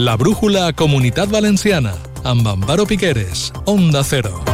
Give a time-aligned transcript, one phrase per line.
[0.00, 1.92] La brújula Comunitat Valenciana,
[2.24, 4.49] amb Amparo Piqueres, Onda Cero.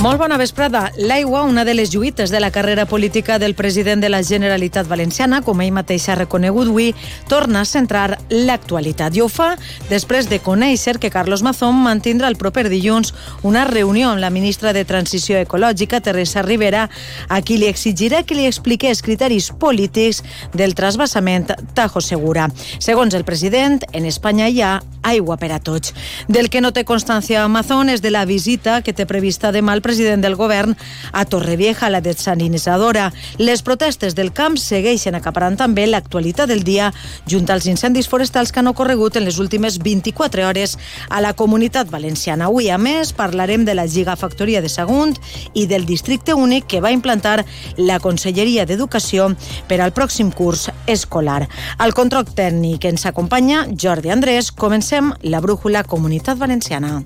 [0.00, 0.86] Molt bona vesprada.
[0.96, 5.42] L'aigua, una de les lluites de la carrera política del president de la Generalitat Valenciana,
[5.44, 6.94] com ell mateix ha reconegut avui,
[7.28, 9.14] torna a centrar l'actualitat.
[9.14, 9.50] I ho fa
[9.90, 14.72] després de conèixer que Carlos Mazón mantindrà el proper dilluns una reunió amb la ministra
[14.72, 16.88] de Transició Ecològica, Teresa Rivera,
[17.28, 20.22] a qui li exigirà que li expliqués criteris polítics
[20.54, 22.48] del trasbassament Tajo Segura.
[22.78, 25.92] Segons el president, en Espanya hi ha aigua per a tots.
[26.28, 30.22] Del que no té constància Mazón és de la visita que té prevista demà president
[30.22, 30.76] del govern
[31.12, 33.10] a Torrevieja, la desalinitzadora.
[33.38, 36.92] Les protestes del camp segueixen acaparant també l'actualitat del dia
[37.28, 41.90] junt als incendis forestals que han ocorregut en les últimes 24 hores a la comunitat
[41.90, 42.46] valenciana.
[42.46, 45.16] Avui, a més, parlarem de la gigafactoria de Sagunt
[45.54, 47.44] i del districte únic que va implantar
[47.76, 49.32] la Conselleria d'Educació
[49.68, 51.46] per al pròxim curs escolar.
[51.78, 54.52] Al control tècnic ens acompanya Jordi Andrés.
[54.52, 57.02] Comencem la brújula Comunitat Valenciana.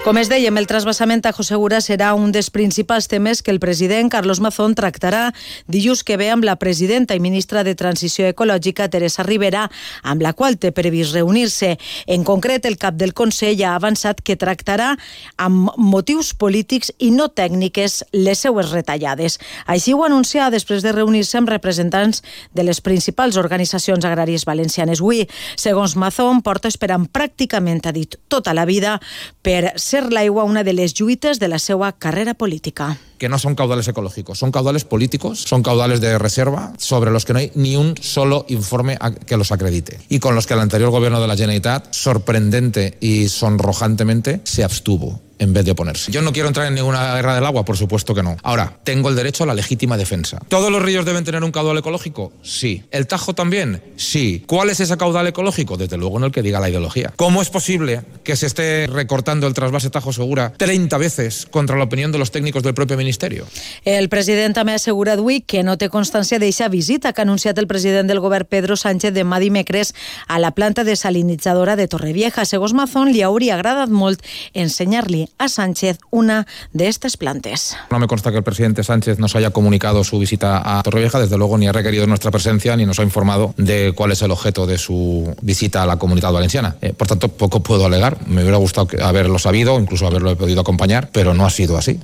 [0.00, 4.08] Com es dèiem, el trasbassament a Segura serà un dels principals temes que el president
[4.08, 5.34] Carlos Mazón tractarà
[5.68, 9.66] dilluns que ve amb la presidenta i ministra de Transició Ecològica, Teresa Rivera,
[10.02, 11.76] amb la qual té previst reunir-se.
[12.06, 14.94] En concret, el cap del Consell ha avançat que tractarà
[15.36, 19.36] amb motius polítics i no tècniques les seues retallades.
[19.66, 22.24] Així ho anuncia després de reunir-se amb representants
[22.56, 25.04] de les principals organitzacions agràries valencianes.
[25.04, 25.26] Avui,
[25.60, 28.96] segons Mazón, porta esperant pràcticament, ha dit, tota la vida
[29.44, 32.96] per ser l'aigua una de les lluites de la seva carrera política.
[33.18, 37.34] que no son caudales ecológicos, son caudales políticos, son caudales de reserva sobre los que
[37.34, 38.96] no hay ni un solo informe
[39.26, 43.28] que los acredite y con los que el anterior gobierno de la Generalitat sorprendente y
[43.28, 46.12] sonrojantemente se abstuvo en vez de oponerse.
[46.12, 48.36] Yo no quiero entrar en ninguna guerra del agua, por supuesto que no.
[48.42, 50.38] Ahora, tengo el derecho a la legítima defensa.
[50.48, 52.32] ¿Todos los ríos deben tener un caudal ecológico?
[52.42, 52.84] Sí.
[52.90, 53.82] ¿El Tajo también?
[53.96, 54.44] Sí.
[54.46, 55.78] ¿Cuál es ese caudal ecológico?
[55.78, 57.12] Desde luego en el que diga la ideología.
[57.16, 61.84] ¿Cómo es posible que se esté recortando el trasvase Tajo Segura 30 veces contra la
[61.84, 63.46] opinión de los técnicos del propio Ministerio?
[63.84, 67.56] El president també ha assegurat avui que no té constància d'eixa visita que ha anunciat
[67.58, 69.94] el president del govern Pedro Sánchez demà dimecres
[70.28, 72.44] a la planta desalinitzadora de Torrevieja.
[72.44, 74.20] Segons Mazón, li hauria agradat molt
[74.52, 77.76] ensenyar-li a Sánchez una de estas plantes.
[77.90, 81.36] No me consta que el presidente Sánchez nos haya comunicado su visita a Torrevieja, desde
[81.38, 84.66] luego ni ha requerido nuestra presencia ni nos ha informado de cuál es el objeto
[84.66, 86.76] de su visita a la comunidad valenciana.
[86.80, 88.18] Eh, por tanto, poco puedo alegar.
[88.26, 92.00] Me hubiera gustado haberlo sabido, incluso haberlo podido acompañar, pero no ha sido así.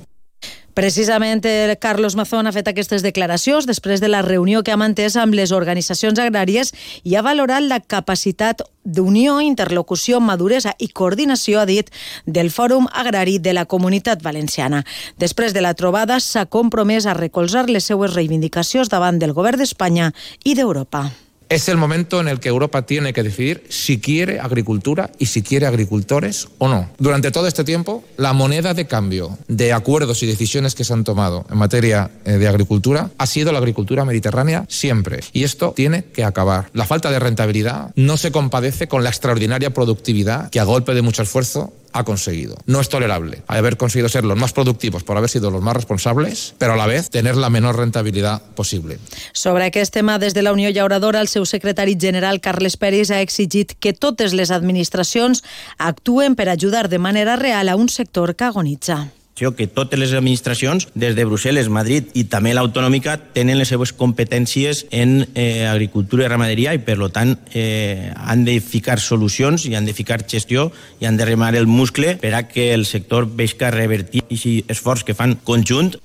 [0.77, 1.41] Precisament
[1.81, 5.49] Carlos Mazón ha fet aquestes declaracions després de la reunió que ha mantès amb les
[5.49, 6.69] organitzacions agràries
[7.01, 11.89] i ha valorat la capacitat d'unió, interlocució, maduresa i coordinació, ha dit,
[12.27, 14.85] del Fòrum Agrari de la Comunitat Valenciana.
[15.17, 20.13] Després de la trobada, s'ha compromès a recolzar les seues reivindicacions davant del govern d'Espanya
[20.45, 21.07] i d'Europa.
[21.49, 25.41] Es el momento en el que Europa tiene que decidir si quiere agricultura y si
[25.41, 26.89] quiere agricultores o no.
[26.97, 31.05] Durante todo este tiempo, la moneda de cambio de acuerdos y decisiones que se han
[31.05, 35.21] tomado en materia eh, de agricultura ha sido la agricultura mediterránea siempre.
[35.31, 36.69] Y esto tiene que acabar.
[36.73, 41.01] La falta de rentabilidad no se compadece con la extraordinaria productividad que a golpe de
[41.01, 42.57] mucho esfuerzo ha conseguido.
[42.65, 46.53] No es tolerable haber conseguido ser los más productivos por haber sido los más responsables,
[46.57, 48.99] pero a la vez tener la menor rentabilidad posible.
[49.33, 53.21] Sobre aquest tema, des de la Unió Llauradora, el seu secretari general, Carles Peris, ha
[53.21, 55.43] exigit que totes les administracions
[55.77, 60.87] actuen per ajudar de manera real a un sector que agonitza que totes les administracions,
[60.97, 66.31] des de Brussel·les, Madrid i també l'autonòmica, tenen les seves competències en eh, agricultura i
[66.31, 71.05] ramaderia i, per tant, eh, han de ficar solucions i han de ficar gestió i
[71.05, 75.17] han de remar el muscle per a que el sector veixca revertir aquest esforç que
[75.17, 75.95] fan conjunt.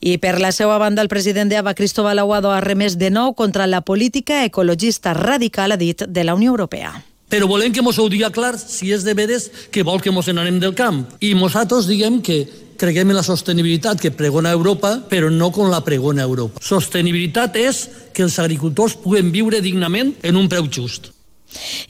[0.00, 3.66] I per la seva banda, el president d'AVA, Cristóbal Aguado, ha remès de nou contra
[3.66, 6.94] la política ecologista radical, ha dit, de la Unió Europea
[7.30, 10.26] però volem que mos ho digui clar si és de veres que vol que mos
[10.28, 11.04] n'anem del camp.
[11.22, 12.42] I nosaltres diguem que
[12.80, 16.62] creguem en la sostenibilitat que pregona Europa, però no com la pregona Europa.
[16.64, 17.86] Sostenibilitat és
[18.16, 21.12] que els agricultors puguen viure dignament en un preu just.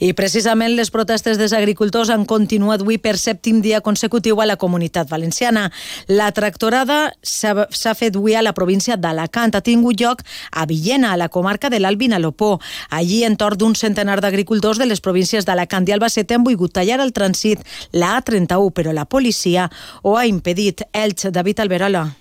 [0.01, 4.57] I precisament les protestes dels agricultors han continuat avui per sèptim dia consecutiu a la
[4.57, 5.69] comunitat valenciana.
[6.09, 9.55] La tractorada s'ha fet avui a la província d'Alacant.
[9.55, 10.23] Ha tingut lloc
[10.53, 12.59] a Villena, a la comarca de l'Albin Alopó.
[12.91, 17.13] Allí, entorn d'un centenar d'agricultors de les províncies d'Alacant i Albacete han volgut tallar el
[17.13, 19.71] trànsit la A31, però la policia
[20.03, 20.87] ho ha impedit.
[20.93, 22.20] Elx, David Alberola.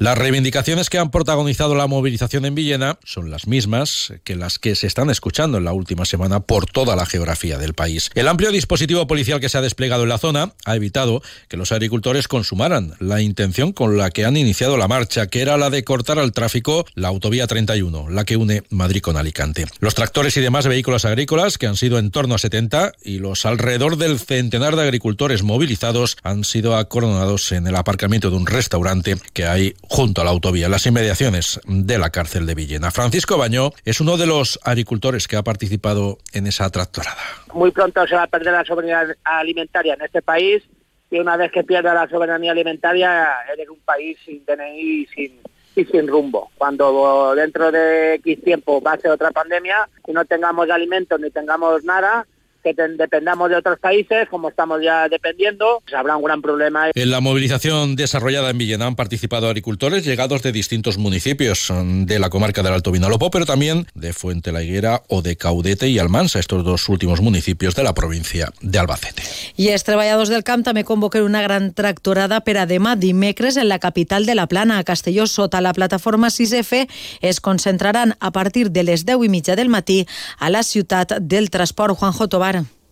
[0.00, 4.74] Las reivindicaciones que han protagonizado la movilización en Villena son las mismas que las que
[4.74, 8.08] se están escuchando en la última semana por toda la geografía del país.
[8.14, 11.70] El amplio dispositivo policial que se ha desplegado en la zona ha evitado que los
[11.70, 15.84] agricultores consumaran la intención con la que han iniciado la marcha, que era la de
[15.84, 19.66] cortar al tráfico la autovía 31, la que une Madrid con Alicante.
[19.80, 23.44] Los tractores y demás vehículos agrícolas, que han sido en torno a 70, y los
[23.44, 29.18] alrededor del centenar de agricultores movilizados han sido acoronados en el aparcamiento de un restaurante
[29.34, 32.92] que hay junto a la autovía, en las inmediaciones de la cárcel de Villena.
[32.92, 37.18] Francisco Bañó es uno de los agricultores que ha participado en esa tractorada.
[37.52, 40.62] Muy pronto se va a perder la soberanía alimentaria en este país
[41.10, 45.40] y una vez que pierda la soberanía alimentaria eres un país sin DNI sin,
[45.74, 46.52] y sin rumbo.
[46.56, 51.30] Cuando dentro de X tiempo va a ser otra pandemia y no tengamos alimentos ni
[51.30, 52.28] tengamos nada,
[52.62, 56.90] que dependamos de otros países, como estamos ya dependiendo, pues habrá un gran problema.
[56.94, 62.30] En la movilización desarrollada en Villena han participado agricultores llegados de distintos municipios de la
[62.30, 66.38] comarca del Alto Vinalopó, pero también de Fuente la Higuera o de Caudete y Almansa,
[66.38, 69.22] estos dos últimos municipios de la provincia de Albacete.
[69.60, 73.68] I els treballadors del camp també convoquen una gran tractorada per a demà dimecres en
[73.68, 76.86] la capital de la Plana, a Castelló, sota la plataforma 6F,
[77.20, 80.06] es concentraran a partir de les 10 i mitja del matí
[80.38, 82.49] a la ciutat del transport Juanjo Tobar.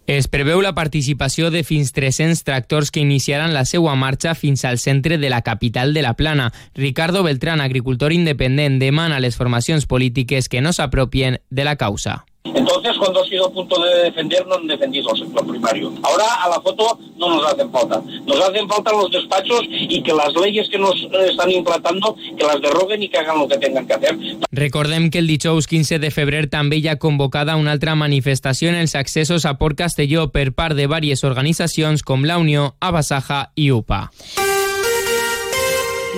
[0.09, 4.79] Es preveu la participació de fins 300 tractors que iniciaran la seva marxa fins al
[4.81, 6.47] centre de la capital de la Plana.
[6.75, 12.25] Ricardo Beltrán, agricultor independent, demana les formacions polítiques que no s'apropien de la causa.
[12.45, 15.93] Entonces, cuando ha sido a punto de defender, no han defendido el sector primario.
[16.03, 18.03] Ahora a la foto no nos hacen falta.
[18.27, 20.95] Nos hacen falta los despachos y que las leyes que nos
[21.29, 24.17] están implantando, que las derroguen y que hagan lo que tengan que hacer.
[24.51, 28.81] Recordem que el dijous 15 de febrer també hi ha convocada una altra manifestació en
[28.81, 33.71] els accessos a Port Castelló per part de diverses organitzacions com la Unió, Abasaja i
[33.71, 34.09] UPA.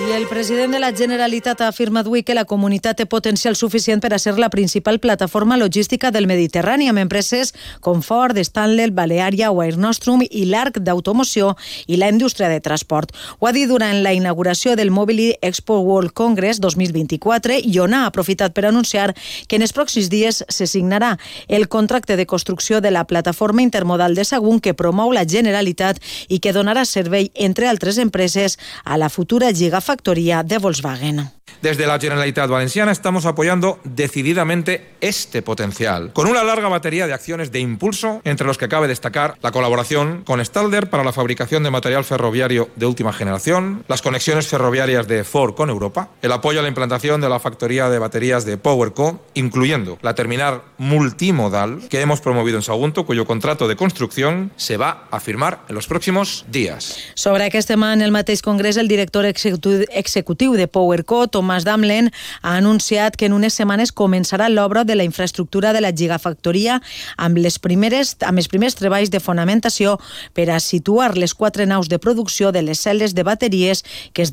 [0.01, 3.99] I el president de la Generalitat ha afirmat avui que la comunitat té potencial suficient
[4.01, 7.51] per a ser la principal plataforma logística del Mediterrani, amb empreses
[7.85, 11.51] com Ford, Stanley, Balearia, Air Nostrum i l'Arc d'Automoció
[11.85, 13.13] i la indústria de transport.
[13.37, 18.07] Ho ha dit durant la inauguració del Mobili Expo World Congress 2024 i on ha
[18.07, 19.13] aprofitat per anunciar
[19.47, 21.17] que en els pròxims dies se signarà
[21.47, 26.41] el contracte de construcció de la plataforma intermodal de Sagunt que promou la Generalitat i
[26.41, 31.40] que donarà servei, entre altres empreses, a la futura gigafactoria factoría de Volkswagen.
[31.61, 37.51] Desde la Generalitat Valenciana estamos apoyando decididamente este potencial, con una larga batería de acciones
[37.51, 41.71] de impulso, entre los que cabe destacar la colaboración con Stalder para la fabricación de
[41.71, 46.63] material ferroviario de última generación, las conexiones ferroviarias de Ford con Europa, el apoyo a
[46.63, 52.21] la implantación de la factoría de baterías de PowerCo, incluyendo la terminal multimodal que hemos
[52.21, 56.97] promovido en Sagunto, cuyo contrato de construcción se va a firmar en los próximos días.
[57.15, 62.11] Sobre aquest tema, en el mateix congrés, el director executiu de PowerCo, Tomàs Damlen,
[62.41, 66.77] ha anunciat que en unes setmanes començarà l'obra de la infraestructura de la gigafactoria
[67.17, 69.97] amb, les primeres, amb els primers treballs de fonamentació
[70.37, 73.83] per a situar les quatre naus de producció de les cel·les de bateries
[74.13, 74.31] que es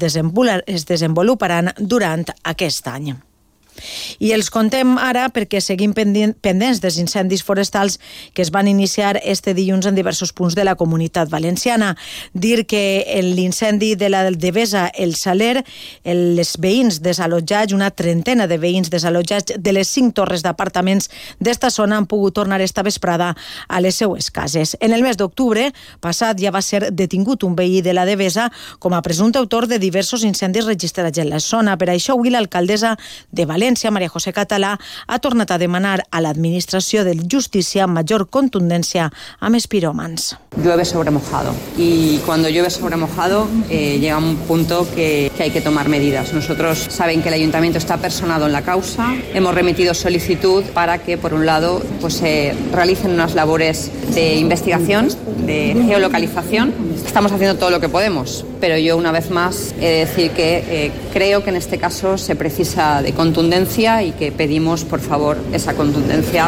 [0.92, 3.16] desenvoluparan durant aquest any.
[4.18, 7.98] I els contem ara perquè seguim pendents dels incendis forestals
[8.34, 11.94] que es van iniciar este dilluns en diversos punts de la comunitat valenciana.
[12.34, 15.64] Dir que en l'incendi de la Devesa, el Saler,
[16.04, 21.08] els veïns desallotjats, una trentena de veïns desallotjats de les cinc torres d'apartaments
[21.38, 23.34] d'esta zona han pogut tornar esta vesprada
[23.68, 24.76] a les seues cases.
[24.80, 25.70] En el mes d'octubre
[26.00, 29.78] passat ja va ser detingut un veí de la Devesa com a presumpte autor de
[29.78, 31.78] diversos incendis registrats en la zona.
[31.78, 32.96] Per això avui l'alcaldessa
[33.30, 38.30] de València València, María José Catalá, ha tornat a demanar a l'Administració de Justícia mayor
[38.32, 39.10] contundencia
[39.40, 40.38] a més piròmans.
[40.56, 45.50] Llueve sobre mojado y cuando llueve sobre mojado eh, llega un punto que, que hay
[45.50, 46.32] que tomar medidas.
[46.32, 51.18] Nosotros saben que el Ayuntamiento está personado en la causa, hemos remitido solicitud para que,
[51.18, 55.08] por un lado, pues se realicen unas labores de investigación,
[55.44, 56.72] de geolocalización.
[57.04, 60.64] Estamos haciendo todo lo que podemos, pero yo una vez más he de decir que
[60.68, 65.36] eh, creo que en este caso se precisa de contundencia y que pedimos, por favor,
[65.52, 66.46] esa contundencia.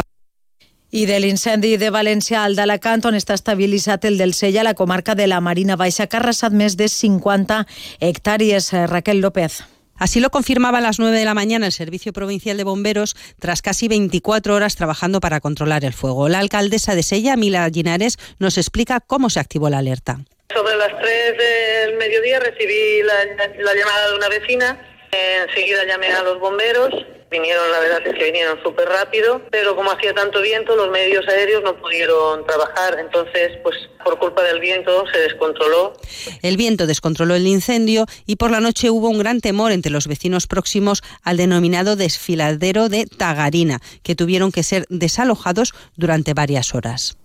[0.91, 5.15] I de l'incendi de València al d'Alacant, on està estabilitzat el del Sella, la comarca
[5.15, 7.65] de la Marina Baixa, que ha arrasat més de 50
[7.99, 8.71] hectàrees.
[8.87, 9.59] Raquel López.
[9.99, 13.61] Así lo confirmaba a las 9 de la mañana el Servicio Provincial de Bomberos tras
[13.61, 16.29] casi 24 horas trabajando para controlar el fuego.
[16.29, 20.19] La alcaldesa de Sella, Mila Ginares, nos explica cómo se activó la alerta.
[20.53, 26.23] Sobre las 3 del mediodía recibí la, la llamada de una vecina Enseguida llamé a
[26.23, 26.93] los bomberos
[27.31, 31.25] Vinieron, la verdad es que vinieron súper rápido, pero como hacía tanto viento, los medios
[31.29, 32.97] aéreos no pudieron trabajar.
[32.99, 35.93] Entonces, pues por culpa del viento se descontroló.
[36.41, 40.07] El viento descontroló el incendio y por la noche hubo un gran temor entre los
[40.07, 47.20] vecinos próximos al denominado desfiladero de Tagarina, que tuvieron que ser desalojados durante varias horas.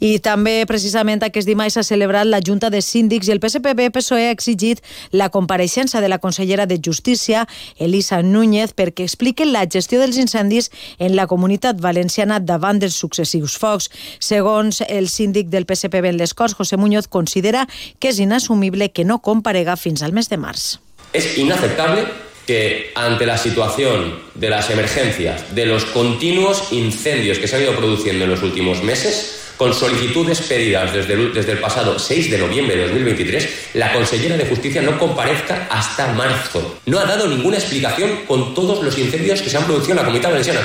[0.00, 4.34] I també, precisament, aquest dimarts s'ha celebrat la Junta de Síndics i el PSPB-PSOE ha
[4.34, 7.46] exigit la compareixença de la consellera de Justícia,
[7.78, 13.58] Elisa Núñez, perquè expliqui la gestió dels incendis en la comunitat valenciana davant dels successius
[13.58, 13.90] focs.
[14.20, 17.66] Segons el síndic del PSPB en les Corts, José Muñoz, considera
[17.98, 20.78] que és inassumible que no comparega fins al mes de març.
[21.12, 22.04] Es inaceptable
[22.48, 27.76] que ante la situación de las emergencias, de los continuos incendios que se han ido
[27.76, 32.38] produciendo en los últimos meses, con solicitudes pedidas desde el, desde el pasado 6 de
[32.38, 36.78] noviembre de 2023, la consellera de Justicia no comparezca hasta marzo.
[36.86, 40.04] No ha dado ninguna explicación con todos los incendios que se han producido en la
[40.04, 40.60] comunidad valenciana.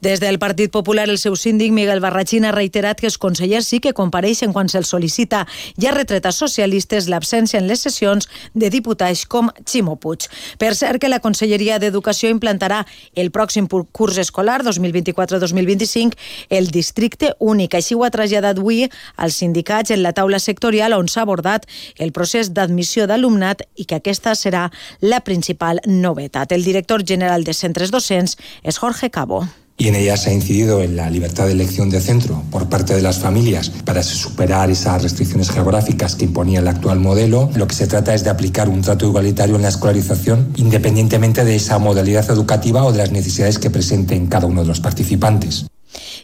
[0.00, 3.78] Des del Partit Popular, el seu síndic Miguel Barrachín ha reiterat que els consellers sí
[3.80, 5.46] que compareixen quan se'ls sol·licita
[5.80, 10.28] i ha retret a socialistes l'absència en les sessions de diputats com Ximo Puig.
[10.60, 12.82] Per cert que la Conselleria d'Educació implantarà
[13.16, 16.12] el pròxim curs escolar 2024-2025
[16.50, 17.74] el districte únic.
[17.74, 18.84] Així ho ha traslladat avui
[19.16, 21.64] als sindicats en la taula sectorial on s'ha abordat
[21.96, 24.68] el procés d'admissió d'alumnat i que aquesta serà
[25.00, 26.52] la principal novetat.
[26.52, 29.46] El director general de centres docents és Jorge Cabo
[29.78, 32.94] y en ella se ha incidido en la libertad de elección de centro por parte
[32.94, 37.50] de las familias para superar esas restricciones geográficas que imponía el actual modelo.
[37.54, 41.56] Lo que se trata es de aplicar un trato igualitario en la escolarización independientemente de
[41.56, 45.66] esa modalidad educativa o de las necesidades que presenten cada uno de los participantes.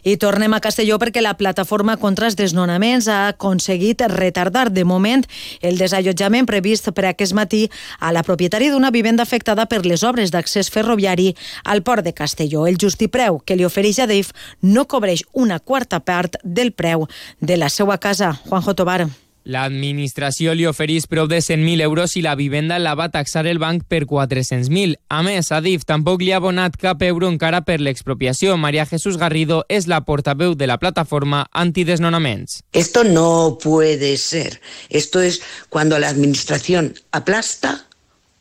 [0.03, 5.23] I tornem a Castelló perquè la plataforma contra els desnonaments ha aconseguit retardar de moment
[5.61, 7.63] el desallotjament previst per aquest matí
[7.99, 11.31] a la propietària d'una vivenda afectada per les obres d'accés ferroviari
[11.63, 12.67] al port de Castelló.
[12.67, 17.07] El justipreu que li ofereix a DIF no cobreix una quarta part del preu
[17.39, 18.35] de la seva casa.
[18.49, 19.22] Juanjo Tobar.
[19.43, 23.83] L'administració li oferís prou de 100.000 euros i la vivenda la va taxar el banc
[23.91, 24.95] per 400.000.
[25.09, 28.55] A més, Adif tampoc li ha abonat cap euro encara per l'expropiació.
[28.57, 32.61] María Jesús Garrido és la portaveu de la plataforma antidesnonaments.
[32.71, 34.61] Esto no puede ser.
[34.89, 37.85] Esto es cuando la administración aplasta,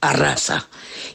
[0.03, 0.69] arrasa.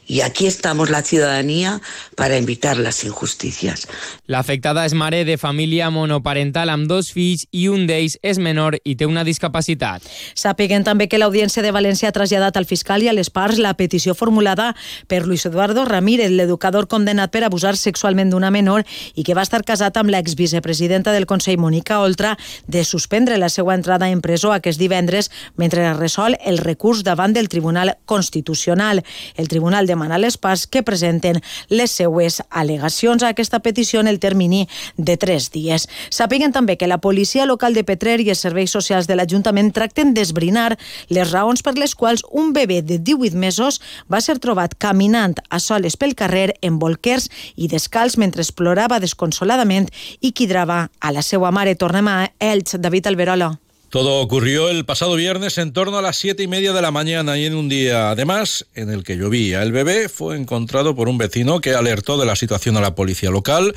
[0.06, 1.80] Y aquí estamos la ciudadanía
[2.16, 3.86] para evitar las injusticias.
[4.26, 8.96] L'afectada és mare de família monoparental amb dos fills i un d'ells és menor i
[8.96, 10.04] té una discapacitat.
[10.32, 13.74] Sàpiguen també que l'Audiència de València ha traslladat al fiscal i a les parts la
[13.76, 14.70] petició formulada
[15.06, 19.60] per Luis Eduardo Ramírez, l'educador condemnat per abusar sexualment d'una menor i que va estar
[19.68, 24.80] casat amb l'exvicepresidenta del Consell, Mónica Oltra, de suspendre la seva entrada en presó aquest
[24.80, 28.77] divendres mentre resol el recurs davant del Tribunal Constitucional.
[28.78, 34.08] El Tribunal demana a les parts que presenten les seues al·legacions a aquesta petició en
[34.08, 35.88] el termini de tres dies.
[36.10, 40.14] Sapiguen també que la policia local de Petrer i els serveis socials de l'Ajuntament tracten
[40.14, 43.80] d'esbrinar les raons per les quals un bebè de 18 mesos
[44.10, 49.90] va ser trobat caminant a soles pel carrer en bolquers i descalç mentre explorava desconsoladament
[50.20, 51.76] i quidrava a la seva mare.
[51.76, 53.56] Tornem a Elx, David Alberola.
[53.90, 57.38] Todo ocurrió el pasado viernes en torno a las siete y media de la mañana
[57.38, 59.62] y en un día, además, en el que llovía.
[59.62, 63.30] El bebé fue encontrado por un vecino que alertó de la situación a la policía
[63.30, 63.74] local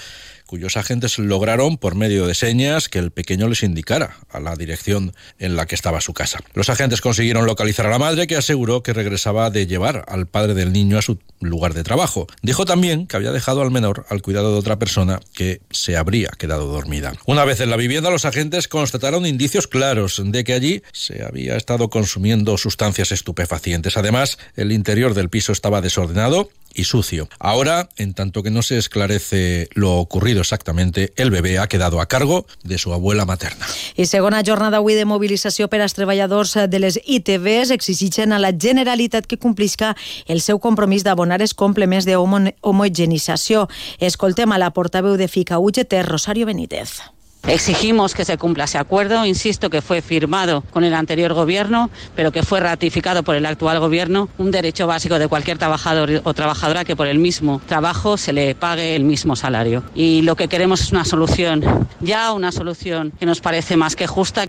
[0.51, 5.13] cuyos agentes lograron, por medio de señas, que el pequeño les indicara a la dirección
[5.39, 6.39] en la que estaba su casa.
[6.55, 10.53] Los agentes consiguieron localizar a la madre, que aseguró que regresaba de llevar al padre
[10.53, 12.27] del niño a su lugar de trabajo.
[12.41, 16.27] Dijo también que había dejado al menor al cuidado de otra persona que se habría
[16.37, 17.13] quedado dormida.
[17.25, 21.55] Una vez en la vivienda, los agentes constataron indicios claros de que allí se había
[21.55, 23.95] estado consumiendo sustancias estupefacientes.
[23.95, 27.29] Además, el interior del piso estaba desordenado y sucio.
[27.39, 32.07] Ahora, en tanto que no se esclarece lo ocurrido exactamente, el bebé ha quedado a
[32.07, 33.65] cargo de su abuela materna.
[33.95, 38.51] I segona jornada avui de mobilització per als treballadors de les ITVs exigeixen a la
[38.51, 43.67] Generalitat que complisca el seu compromís d'abonar els complements d'homogenització.
[43.99, 47.01] Escoltem a la portaveu de FICA UGT, Rosario Benítez.
[47.47, 52.31] Exigimos que se cumpla ese acuerdo, insisto que fue firmado con el anterior gobierno, pero
[52.31, 56.85] que fue ratificado por el actual gobierno, un derecho básico de cualquier trabajador o trabajadora
[56.85, 59.83] que por el mismo trabajo se le pague el mismo salario.
[59.95, 61.63] Y lo que queremos es una solución,
[61.99, 64.45] ya una solución que nos parece más que justa.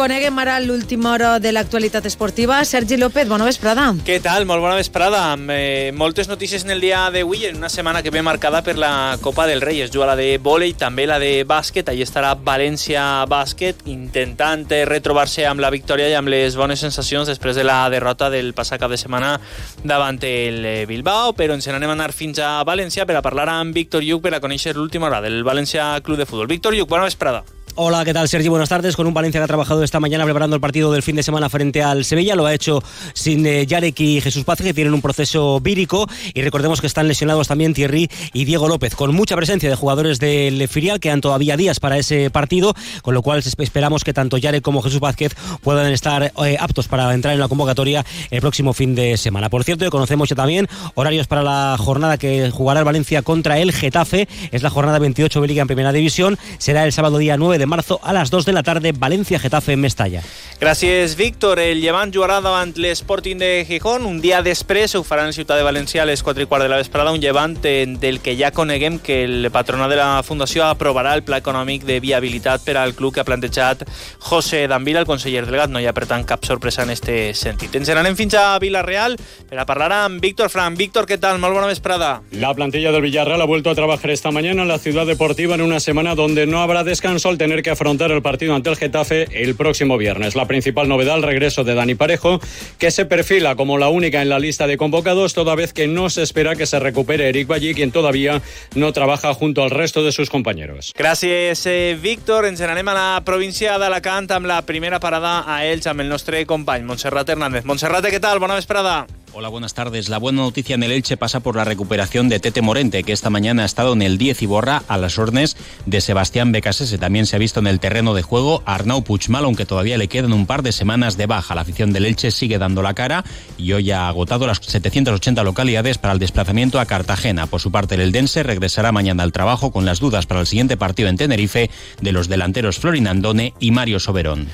[0.00, 2.62] Coneguem ara l'última hora de l'actualitat esportiva.
[2.64, 3.90] Sergi López, bona vesprada.
[4.06, 4.46] Què tal?
[4.48, 5.34] Molt bona vesprada.
[5.52, 9.18] Eh, moltes notícies en el dia d'avui, en una setmana que ve marcada per la
[9.20, 9.82] Copa del Rei.
[9.82, 11.92] Es juga la de vòlei, també la de bàsquet.
[11.92, 17.28] Allí estarà València Bàsquet, intentant eh, retrobar-se amb la victòria i amb les bones sensacions
[17.28, 19.36] després de la derrota del passat cap de setmana
[19.84, 21.36] davant el eh, Bilbao.
[21.36, 24.38] Però ens n'anem a anar fins a València per a parlar amb Víctor Lluc per
[24.38, 26.48] a conèixer l'última hora del València Club de Futbol.
[26.48, 27.44] Víctor Lluc, bona vesprada.
[27.76, 28.48] Hola, ¿qué tal Sergi?
[28.48, 28.96] Buenas tardes.
[28.96, 31.48] Con un Valencia que ha trabajado esta mañana preparando el partido del fin de semana
[31.48, 32.34] frente al Sevilla.
[32.34, 36.08] Lo ha hecho sin eh, Yarek y Jesús Paz, que tienen un proceso vírico.
[36.34, 40.18] Y recordemos que están lesionados también Thierry y Diego López, con mucha presencia de jugadores
[40.18, 40.98] del filial.
[40.98, 45.00] Quedan todavía días para ese partido, con lo cual esperamos que tanto Yarek como Jesús
[45.00, 49.48] Vázquez puedan estar eh, aptos para entrar en la convocatoria el próximo fin de semana.
[49.48, 53.72] Por cierto, conocemos ya también horarios para la jornada que jugará el Valencia contra el
[53.72, 54.28] Getafe.
[54.50, 56.36] Es la jornada 28 de Liga en Primera División.
[56.58, 59.80] Será el sábado día 9 de marzo a las 2 de la tarde, Valencia-Getafe en
[59.80, 60.22] Mestalla.
[60.60, 61.60] Gràcies, Víctor.
[61.60, 64.06] El Llevant jugarà davant l'Sporting de Gijón.
[64.08, 66.70] Un dia després ho faran en Ciutat de València a les 4 i quart de
[66.72, 67.12] la vesprada.
[67.12, 71.40] Un Llevant del que ja coneguem que el patronat de la Fundació aprovarà el pla
[71.40, 73.86] econòmic de viabilitat per al club que ha plantejat
[74.18, 75.72] José Danvila, el conseller delegat.
[75.72, 77.76] No hi ha, per tant, cap sorpresa en este sentit.
[77.76, 79.18] Ens n'anem fins a Villarreal
[79.50, 80.76] per a parlar amb Víctor Fran.
[80.76, 81.40] Víctor, què tal?
[81.42, 82.22] Molt bona vesprada.
[82.32, 85.62] La plantilla del Villarreal ha vuelto a trabajar esta mañana en la ciudad deportiva en
[85.62, 89.26] una semana donde no habrá descanso al tener que afrontar el partido ante el Getafe
[89.32, 90.36] el próximo viernes.
[90.36, 92.40] La principal novedad, el regreso de Dani Parejo,
[92.78, 96.08] que se perfila como la única en la lista de convocados, toda vez que no
[96.08, 98.40] se espera que se recupere Eric Ballí, quien todavía
[98.74, 100.92] no trabaja junto al resto de sus compañeros.
[100.96, 102.46] Gràcies, eh, Víctor.
[102.46, 106.46] Ens n'anem a la província d'Alacant amb la primera parada a Elx amb el nostre
[106.46, 107.64] company, Montserrat Hernández.
[107.64, 108.38] Montserrat, què tal?
[108.38, 109.06] Bona vesprada.
[109.32, 110.08] Hola, buenas tardes.
[110.08, 113.30] La buena noticia en el Elche pasa por la recuperación de Tete Morente, que esta
[113.30, 115.56] mañana ha estado en el 10 y borra a las órdenes
[115.86, 116.98] de Sebastián Becasese.
[116.98, 120.32] También se ha visto en el terreno de juego Arnau Puigmal, aunque todavía le quedan
[120.32, 121.54] un par de semanas de baja.
[121.54, 123.24] La afición del Elche sigue dando la cara
[123.56, 127.46] y hoy ha agotado las 780 localidades para el desplazamiento a Cartagena.
[127.46, 130.76] Por su parte, el Eldense regresará mañana al trabajo con las dudas para el siguiente
[130.76, 131.70] partido en Tenerife
[132.00, 134.48] de los delanteros Florin Andone y Mario Soberón.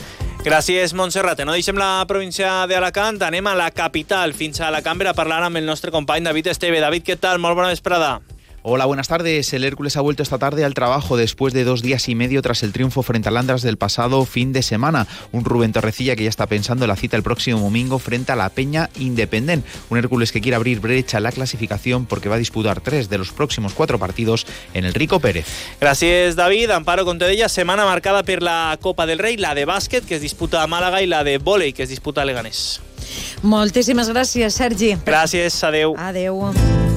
[0.46, 1.40] Gràcies, Montserrat.
[1.42, 5.42] No deixem la província d'Alacant, anem a la capital, fins a la cambra, a parlar
[5.46, 6.80] amb el nostre company David Esteve.
[6.82, 7.38] David, què tal?
[7.42, 8.18] Molt bona vesprada.
[8.68, 9.52] Hola, buenas tardes.
[9.52, 12.64] El Hércules ha vuelto esta tarde al trabajo después de dos días y medio tras
[12.64, 15.06] el triunfo frente al Andras del pasado fin de semana.
[15.30, 18.34] Un Rubén Torrecilla que ya está pensando en la cita el próximo domingo frente a
[18.34, 19.64] la Peña Independent.
[19.88, 23.18] Un Hércules que quiere abrir brecha en la clasificación porque va a disputar tres de
[23.18, 25.46] los próximos cuatro partidos en el Rico Pérez.
[25.80, 26.72] Gràcies, David.
[26.72, 30.64] Amparo Contedella, setmana marcada per la Copa del Rei, la de bàsquet, que es disputa
[30.64, 32.80] a Màlaga, i la de vòlei, que es disputa a Leganés.
[33.46, 34.96] Moltíssimes gràcies, Sergi.
[35.06, 35.94] Gràcies, adeu.
[35.94, 36.95] Adeu.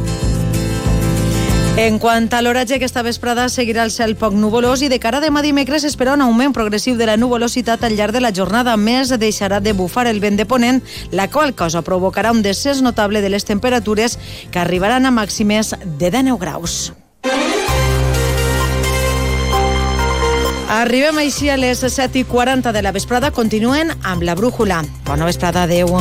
[1.77, 5.23] En quant a l'oratge, aquesta vesprada seguirà el cel poc nuvolós i de cara a
[5.23, 8.75] demà dimecres espera un augment progressiu de la nuvolositat al llarg de la jornada.
[8.77, 13.21] Més, deixarà de bufar el vent de ponent, la qual cosa provocarà un descens notable
[13.21, 14.19] de les temperatures
[14.51, 16.91] que arribaran a màximes de 19 graus.
[20.69, 23.31] Arribem així a les 7 i 40 de la vesprada.
[23.33, 24.83] Continuen amb la brújula.
[25.09, 25.97] Bona vesprada, adeu.